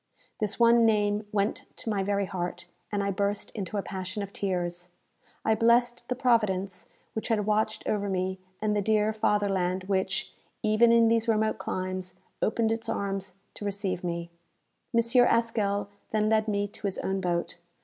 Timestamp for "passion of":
3.83-4.33